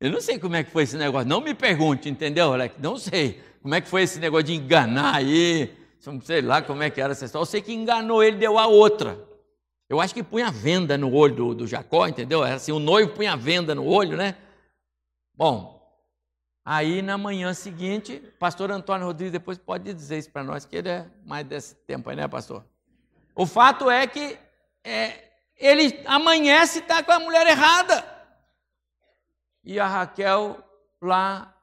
[0.00, 1.28] Eu não sei como é que foi esse negócio.
[1.28, 2.74] Não me pergunte, entendeu, Alex?
[2.80, 5.72] Não sei como é que foi esse negócio de enganar aí.
[6.24, 7.42] Sei lá como é que era essa história.
[7.44, 9.16] Eu sei que enganou ele, deu a outra.
[9.88, 12.44] Eu acho que punha venda no olho do, do Jacó, entendeu?
[12.44, 14.34] Era assim, o noivo punha venda no olho, né?
[15.38, 15.80] Bom,
[16.64, 20.88] aí na manhã seguinte, pastor Antônio Rodrigues depois pode dizer isso para nós, que ele
[20.88, 22.66] é mais desse tempo aí, né, pastor?
[23.36, 24.36] O fato é que
[24.82, 28.04] é, ele amanhece e está com a mulher errada.
[29.62, 30.60] E a Raquel
[31.00, 31.56] lá,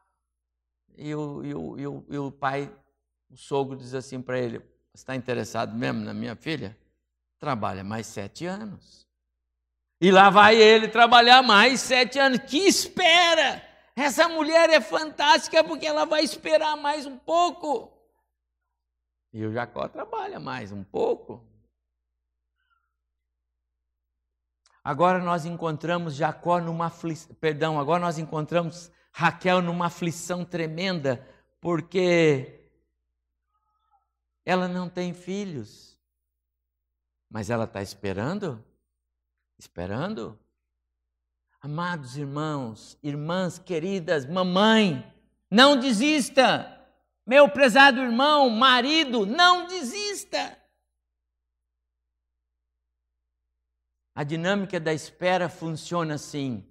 [0.97, 2.73] e o, e o, e o, e o pai,
[3.29, 4.61] o sogro, diz assim para ele:
[4.93, 6.77] Está interessado mesmo na minha filha?
[7.37, 9.04] Trabalha mais sete anos.
[9.99, 12.39] E lá vai ele trabalhar mais sete anos.
[12.39, 13.63] Que espera!
[13.95, 17.91] Essa mulher é fantástica porque ela vai esperar mais um pouco.
[19.31, 21.45] E o Jacó trabalha mais um pouco.
[24.83, 31.27] Agora nós encontramos Jacó numa aflição, perdão, agora nós encontramos Raquel numa aflição tremenda,
[31.59, 32.69] porque
[34.45, 35.97] ela não tem filhos.
[37.29, 38.63] Mas ela está esperando?
[39.57, 40.37] Esperando?
[41.61, 45.03] Amados irmãos, irmãs queridas, mamãe,
[45.49, 46.71] não desista.
[47.25, 50.57] Meu prezado irmão, marido, não desista.
[54.13, 56.63] A dinâmica da espera funciona assim: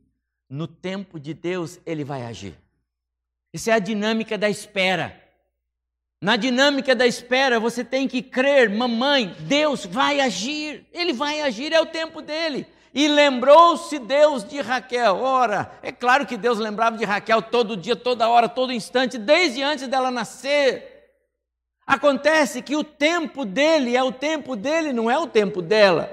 [0.49, 2.57] no tempo de Deus, ele vai agir.
[3.53, 5.21] Isso é a dinâmica da espera.
[6.21, 11.73] Na dinâmica da espera, você tem que crer, mamãe, Deus vai agir, ele vai agir,
[11.73, 12.67] é o tempo dele.
[12.95, 15.17] E lembrou-se Deus de Raquel.
[15.17, 19.63] Ora, é claro que Deus lembrava de Raquel todo dia, toda hora, todo instante, desde
[19.63, 21.11] antes dela nascer.
[21.85, 26.09] Acontece que o tempo dele é o tempo dele, não é o tempo dela.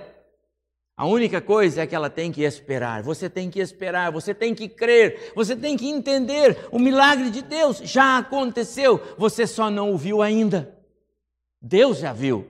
[0.97, 3.03] A única coisa é que ela tem que esperar.
[3.03, 6.67] Você tem que esperar, você tem que crer, você tem que entender.
[6.71, 10.75] O milagre de Deus já aconteceu, você só não o viu ainda.
[11.61, 12.49] Deus já viu.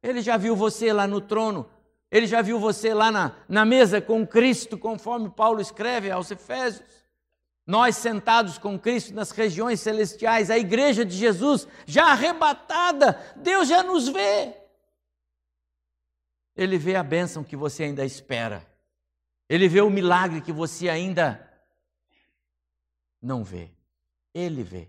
[0.00, 1.68] Ele já viu você lá no trono,
[2.10, 6.82] ele já viu você lá na, na mesa com Cristo, conforme Paulo escreve aos Efésios.
[7.66, 13.82] Nós sentados com Cristo nas regiões celestiais, a igreja de Jesus já arrebatada, Deus já
[13.82, 14.56] nos vê.
[16.56, 18.66] Ele vê a bênção que você ainda espera.
[19.48, 21.46] Ele vê o milagre que você ainda
[23.20, 23.70] não vê.
[24.32, 24.88] Ele vê.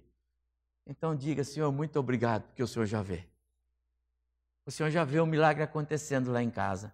[0.88, 3.26] Então diga, Senhor, muito obrigado, porque o Senhor já vê.
[4.66, 6.94] O Senhor já vê o milagre acontecendo lá em casa.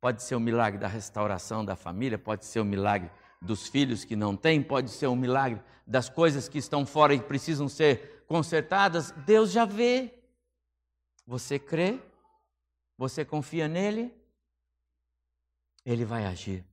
[0.00, 3.10] Pode ser o milagre da restauração da família, pode ser o milagre
[3.40, 7.20] dos filhos que não têm, pode ser o milagre das coisas que estão fora e
[7.20, 9.10] precisam ser consertadas.
[9.26, 10.14] Deus já vê.
[11.26, 12.00] Você crê?
[12.96, 14.14] Você confia nele?
[15.84, 16.64] Ele vai agir.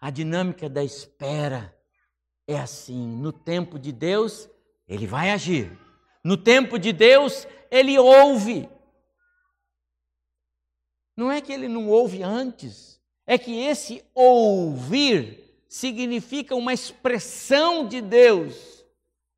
[0.00, 1.76] A dinâmica da espera
[2.46, 4.48] é assim: no tempo de Deus,
[4.86, 5.70] ele vai agir.
[6.22, 8.68] No tempo de Deus, ele ouve.
[11.16, 18.00] Não é que ele não ouve antes, é que esse ouvir significa uma expressão de
[18.00, 18.74] Deus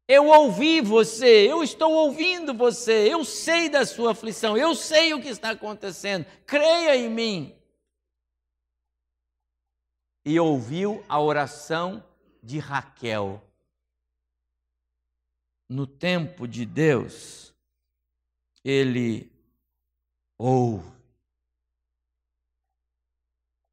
[0.09, 5.20] eu ouvi você, eu estou ouvindo você, eu sei da sua aflição, eu sei o
[5.20, 7.59] que está acontecendo, creia em mim.
[10.24, 12.05] E ouviu a oração
[12.41, 13.43] de Raquel.
[15.68, 17.53] No tempo de Deus,
[18.62, 19.33] ele
[20.39, 20.95] ouve.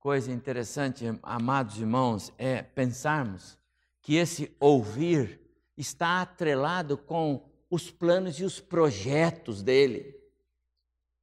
[0.03, 3.57] Coisa interessante, amados irmãos, é pensarmos
[4.01, 5.39] que esse ouvir
[5.77, 10.13] está atrelado com os planos e os projetos dele.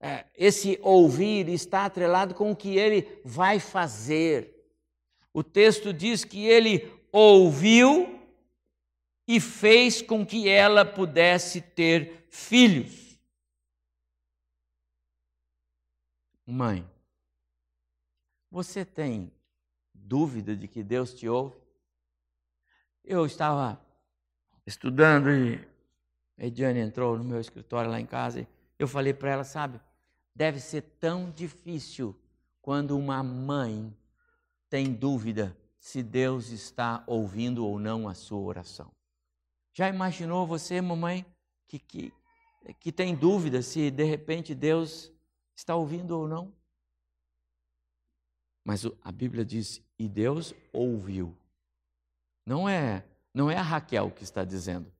[0.01, 4.67] É, esse ouvir está atrelado com o que ele vai fazer.
[5.31, 8.19] O texto diz que ele ouviu
[9.29, 13.21] e fez com que ela pudesse ter filhos.
[16.47, 16.83] Mãe,
[18.51, 19.33] você tem
[19.95, 21.57] dúvida de que Deus te ouve?
[23.05, 23.81] Eu estava
[24.67, 25.57] estudando e
[26.39, 28.49] a Ediane entrou no meu escritório lá em casa e
[28.79, 29.81] eu falei para ela, sabe,
[30.35, 32.19] deve ser tão difícil
[32.61, 33.95] quando uma mãe
[34.69, 38.91] tem dúvida se Deus está ouvindo ou não a sua oração.
[39.73, 41.25] Já imaginou você, mamãe,
[41.67, 42.13] que, que,
[42.79, 45.13] que tem dúvida se de repente Deus
[45.55, 46.53] está ouvindo ou não?
[48.65, 51.37] Mas a Bíblia diz: e Deus ouviu.
[52.47, 53.05] Não é,
[53.35, 54.91] não é a Raquel que está dizendo.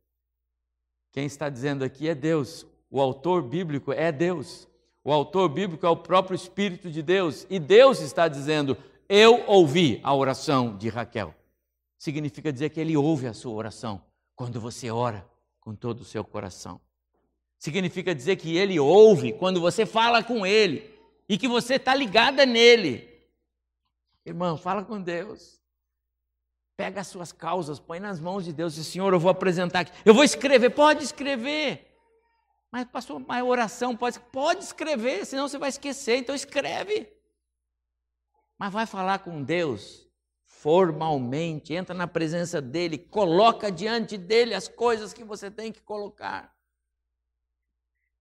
[1.13, 2.67] Quem está dizendo aqui é Deus.
[2.91, 4.69] O autor bíblico é Deus.
[5.03, 7.47] O autor bíblico é o próprio Espírito de Deus.
[7.49, 8.77] E Deus está dizendo:
[9.09, 11.35] Eu ouvi a oração de Raquel.
[11.99, 14.03] Significa dizer que ele ouve a sua oração
[14.37, 15.27] quando você ora
[15.61, 16.81] com todo o seu coração.
[17.59, 20.95] Significa dizer que ele ouve quando você fala com ele
[21.29, 23.10] e que você está ligada nele.
[24.25, 25.61] Irmão, fala com Deus.
[26.77, 29.93] Pega as suas causas, põe nas mãos de Deus e Senhor, eu vou apresentar aqui.
[30.05, 31.87] Eu vou escrever, pode escrever.
[32.73, 37.13] Mas passou uma oração, pode, pode escrever, senão você vai esquecer, então escreve.
[38.59, 40.09] Mas vai falar com Deus
[40.45, 46.55] formalmente, entra na presença dele, coloca diante dele as coisas que você tem que colocar.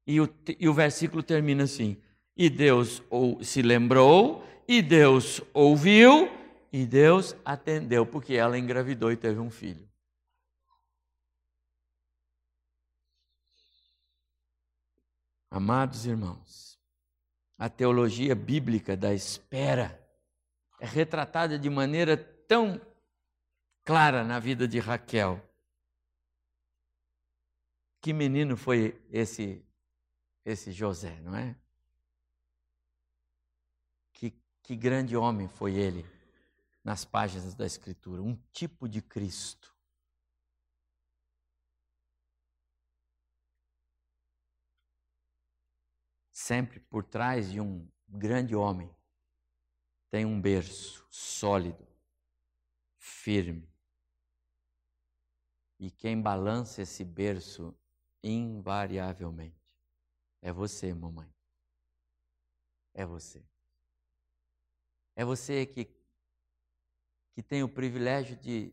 [0.07, 2.01] E o, e o versículo termina assim:
[2.35, 6.29] E Deus ou, se lembrou, e Deus ouviu,
[6.71, 9.89] e Deus atendeu, porque ela engravidou e teve um filho.
[15.49, 16.79] Amados irmãos,
[17.57, 19.99] a teologia bíblica da espera
[20.79, 22.15] é retratada de maneira
[22.47, 22.79] tão
[23.83, 25.41] clara na vida de Raquel.
[27.99, 29.65] Que menino foi esse
[30.45, 31.55] esse José, não é?
[34.69, 36.05] Que, grande homem foi ele
[36.83, 39.75] nas páginas da Escritura, um tipo de Cristo.
[46.31, 48.95] Sempre por trás de um grande homem
[50.11, 51.87] tem um berço sólido,
[52.99, 53.67] firme.
[55.79, 57.75] E quem balança esse berço
[58.23, 59.67] invariavelmente
[60.43, 61.33] é você, mamãe.
[62.93, 63.43] É você.
[65.19, 65.83] É você que,
[67.33, 68.71] que tem o privilégio de,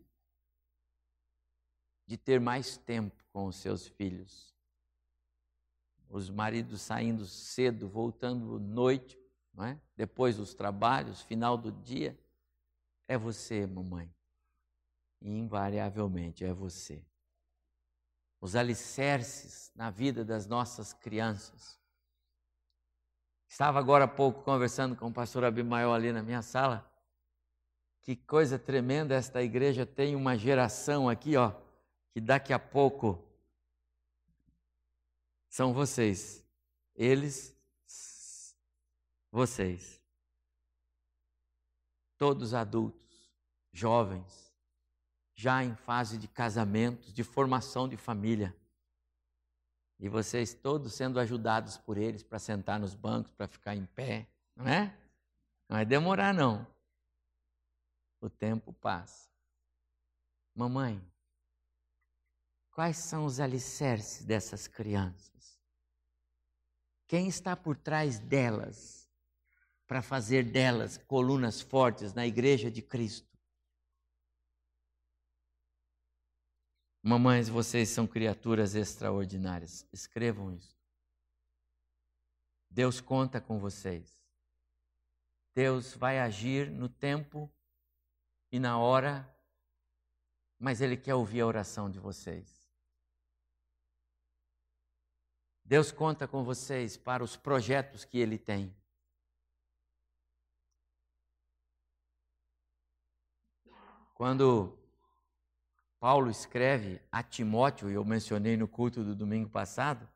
[2.06, 4.54] de ter mais tempo com os seus filhos.
[6.08, 9.18] Os maridos saindo cedo, voltando noite,
[9.52, 9.80] não é?
[9.96, 12.16] depois dos trabalhos, final do dia.
[13.08, 14.08] É você, mamãe.
[15.20, 17.04] Invariavelmente é você
[18.40, 21.80] os alicerces na vida das nossas crianças.
[23.56, 26.86] Estava agora há pouco conversando com o pastor Abimael ali na minha sala.
[28.02, 31.54] Que coisa tremenda esta igreja tem uma geração aqui, ó,
[32.10, 33.26] que daqui a pouco
[35.48, 36.44] são vocês.
[36.94, 37.56] Eles,
[39.32, 40.02] vocês.
[42.18, 43.32] Todos adultos,
[43.72, 44.54] jovens,
[45.34, 48.54] já em fase de casamento, de formação de família.
[49.98, 54.26] E vocês todos sendo ajudados por eles para sentar nos bancos, para ficar em pé,
[54.54, 54.94] não é?
[55.68, 56.66] Não vai demorar, não.
[58.20, 59.28] O tempo passa.
[60.54, 61.02] Mamãe,
[62.70, 65.58] quais são os alicerces dessas crianças?
[67.06, 69.08] Quem está por trás delas
[69.86, 73.25] para fazer delas colunas fortes na igreja de Cristo?
[77.08, 79.86] Mamães, vocês são criaturas extraordinárias.
[79.92, 80.76] Escrevam isso.
[82.68, 84.26] Deus conta com vocês.
[85.54, 87.48] Deus vai agir no tempo
[88.50, 89.24] e na hora,
[90.58, 92.68] mas Ele quer ouvir a oração de vocês.
[95.64, 98.74] Deus conta com vocês para os projetos que Ele tem.
[104.12, 104.76] Quando
[106.06, 110.08] Paulo escreve a Timóteo, e eu mencionei no culto do domingo passado,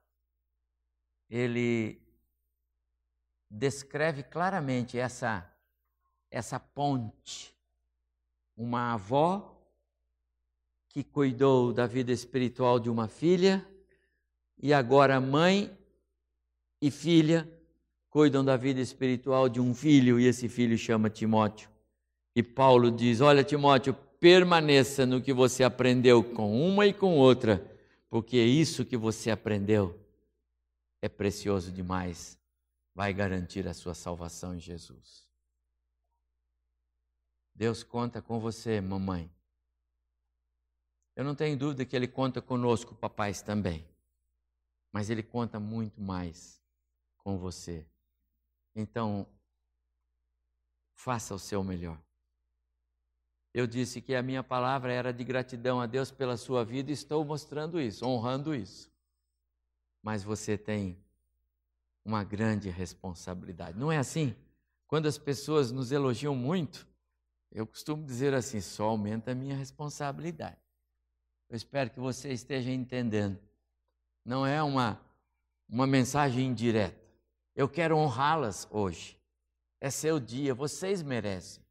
[1.28, 2.00] ele
[3.50, 5.52] descreve claramente essa,
[6.30, 7.52] essa ponte.
[8.56, 9.60] Uma avó
[10.88, 13.66] que cuidou da vida espiritual de uma filha,
[14.62, 15.76] e agora mãe
[16.80, 17.52] e filha
[18.08, 21.68] cuidam da vida espiritual de um filho, e esse filho chama Timóteo.
[22.36, 27.66] E Paulo diz: Olha, Timóteo, permaneça no que você aprendeu com uma e com outra,
[28.10, 29.98] porque isso que você aprendeu
[31.00, 32.38] é precioso demais
[32.94, 35.26] vai garantir a sua salvação em Jesus.
[37.54, 39.30] Deus conta com você, mamãe.
[41.16, 43.86] Eu não tenho dúvida que Ele conta conosco, papais também.
[44.92, 46.62] Mas Ele conta muito mais
[47.18, 47.86] com você.
[48.74, 49.26] Então,
[50.94, 52.00] faça o seu melhor.
[53.52, 56.94] Eu disse que a minha palavra era de gratidão a Deus pela sua vida e
[56.94, 58.90] estou mostrando isso, honrando isso.
[60.02, 60.96] Mas você tem
[62.04, 63.78] uma grande responsabilidade.
[63.78, 64.34] Não é assim?
[64.86, 66.86] Quando as pessoas nos elogiam muito,
[67.50, 70.58] eu costumo dizer assim: só aumenta a minha responsabilidade.
[71.48, 73.38] Eu espero que você esteja entendendo.
[74.24, 75.00] Não é uma,
[75.68, 77.00] uma mensagem indireta.
[77.56, 79.18] Eu quero honrá-las hoje.
[79.80, 81.62] É seu dia, vocês merecem.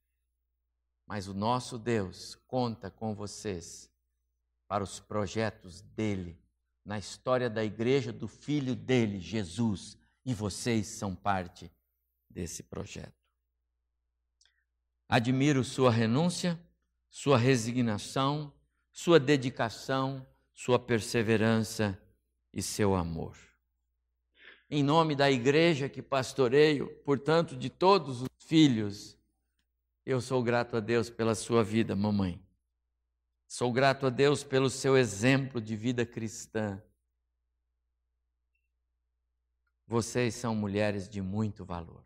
[1.10, 3.92] Mas o nosso Deus conta com vocês
[4.68, 6.40] para os projetos dele,
[6.86, 11.72] na história da igreja do filho dele, Jesus, e vocês são parte
[12.30, 13.16] desse projeto.
[15.08, 16.60] Admiro sua renúncia,
[17.10, 18.54] sua resignação,
[18.92, 22.00] sua dedicação, sua perseverança
[22.54, 23.36] e seu amor.
[24.70, 29.19] Em nome da igreja que pastoreio, portanto, de todos os filhos
[30.12, 32.44] eu sou grato a Deus pela sua vida, mamãe.
[33.48, 36.82] Sou grato a Deus pelo seu exemplo de vida cristã.
[39.86, 42.04] Vocês são mulheres de muito valor.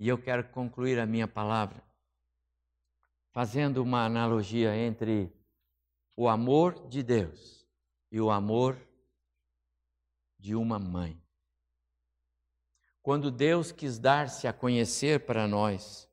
[0.00, 1.84] E eu quero concluir a minha palavra
[3.32, 5.30] fazendo uma analogia entre
[6.16, 7.68] o amor de Deus
[8.10, 8.80] e o amor
[10.38, 11.22] de uma mãe.
[13.02, 16.06] Quando Deus quis dar-se a conhecer para nós,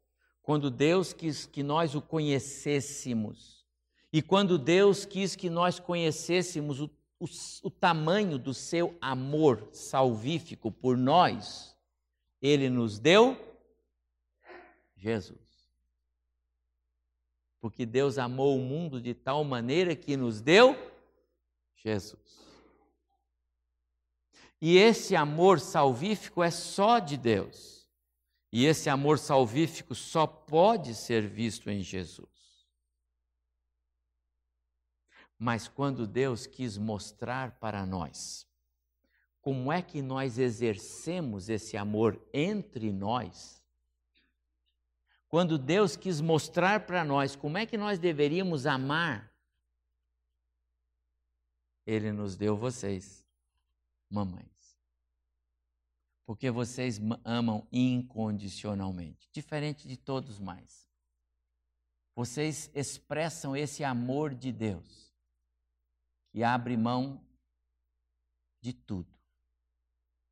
[0.44, 3.66] quando Deus quis que nós o conhecêssemos,
[4.12, 6.90] e quando Deus quis que nós conhecêssemos o,
[7.20, 7.26] o,
[7.64, 11.76] o tamanho do seu amor salvífico por nós,
[12.42, 13.36] ele nos deu
[14.96, 15.40] Jesus.
[17.60, 20.76] Porque Deus amou o mundo de tal maneira que nos deu
[21.78, 22.22] Jesus.
[24.62, 27.83] E esse amor salvífico é só de Deus.
[28.56, 32.30] E esse amor salvífico só pode ser visto em Jesus.
[35.40, 38.48] Mas quando Deus quis mostrar para nós
[39.42, 43.66] como é que nós exercemos esse amor entre nós,
[45.28, 49.34] quando Deus quis mostrar para nós como é que nós deveríamos amar,
[51.88, 53.28] Ele nos deu vocês,
[54.08, 54.53] mamãe
[56.26, 60.88] porque vocês amam incondicionalmente, diferente de todos mais.
[62.16, 65.12] Vocês expressam esse amor de Deus,
[66.32, 67.22] que abre mão
[68.62, 69.12] de tudo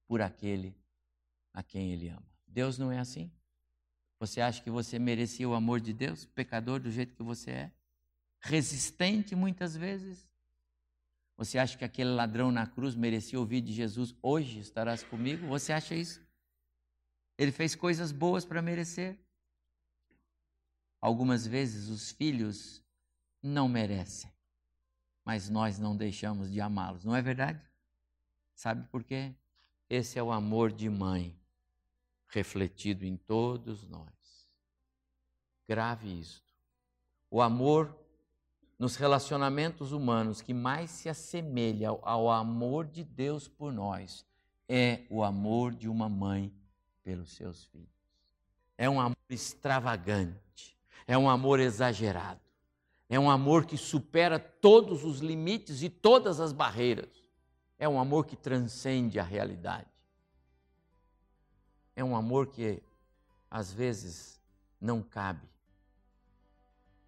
[0.07, 0.75] por aquele
[1.53, 2.31] a quem Ele ama.
[2.47, 3.31] Deus não é assim?
[4.19, 7.71] Você acha que você merecia o amor de Deus, pecador do jeito que você é?
[8.39, 10.30] Resistente muitas vezes?
[11.41, 15.47] Você acha que aquele ladrão na cruz merecia ouvir de Jesus: Hoje estarás comigo?
[15.47, 16.23] Você acha isso?
[17.35, 19.19] Ele fez coisas boas para merecer.
[21.01, 22.83] Algumas vezes os filhos
[23.41, 24.31] não merecem,
[25.25, 27.59] mas nós não deixamos de amá-los, não é verdade?
[28.53, 29.33] Sabe por quê?
[29.89, 31.35] Esse é o amor de mãe
[32.27, 34.47] refletido em todos nós.
[35.67, 36.53] Grave isto.
[37.31, 37.99] O amor
[38.81, 44.25] nos relacionamentos humanos que mais se assemelha ao amor de Deus por nós
[44.67, 46.51] é o amor de uma mãe
[47.03, 47.87] pelos seus filhos.
[48.75, 50.75] É um amor extravagante,
[51.05, 52.41] é um amor exagerado,
[53.07, 57.23] é um amor que supera todos os limites e todas as barreiras.
[57.77, 59.91] É um amor que transcende a realidade.
[61.95, 62.81] É um amor que
[63.47, 64.41] às vezes
[64.79, 65.47] não cabe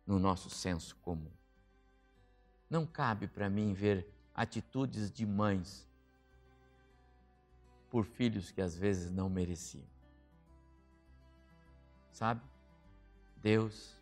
[0.05, 1.31] no nosso senso comum.
[2.73, 5.87] Não cabe para mim ver atitudes de mães
[7.87, 9.85] por filhos que às vezes não mereciam.
[12.11, 12.41] Sabe?
[13.43, 13.95] Deus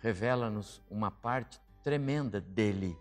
[0.00, 2.96] revela-nos uma parte tremenda dele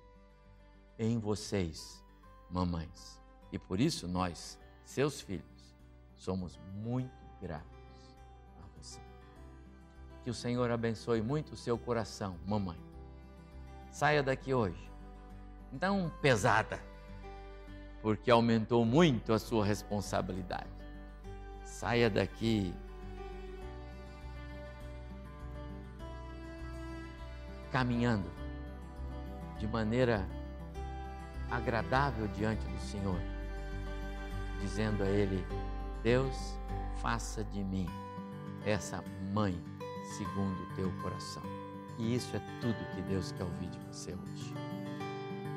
[0.98, 2.04] em vocês,
[2.52, 3.22] mamães.
[3.54, 5.78] E por isso nós, seus filhos,
[6.14, 8.18] somos muito gratos
[8.62, 9.00] a você.
[10.26, 12.78] Que o Senhor abençoe muito o seu coração, mamãe.
[13.92, 14.89] Saia daqui hoje
[15.74, 16.80] então pesada,
[18.02, 20.70] porque aumentou muito a sua responsabilidade.
[21.64, 22.74] Saia daqui
[27.72, 28.30] caminhando
[29.60, 30.26] de maneira
[31.52, 33.20] agradável diante do Senhor,
[34.62, 35.46] dizendo a Ele:
[36.04, 36.58] Deus,
[37.02, 37.88] faça de mim
[38.66, 39.58] essa mãe
[40.18, 41.44] segundo o teu coração.
[41.98, 44.69] E isso é tudo que Deus quer ouvir de você hoje.